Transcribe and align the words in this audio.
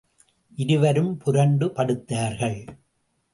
இருவரும் 0.55 1.17
புரண்டு 1.17 1.67
படுத்தார்கள். 1.67 2.59